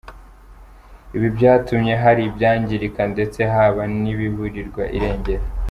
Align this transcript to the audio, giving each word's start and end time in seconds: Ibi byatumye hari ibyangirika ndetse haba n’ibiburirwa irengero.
Ibi 1.15 1.27
byatumye 1.37 1.93
hari 2.03 2.21
ibyangirika 2.29 3.01
ndetse 3.13 3.39
haba 3.53 3.83
n’ibiburirwa 4.01 4.83
irengero. 4.97 5.45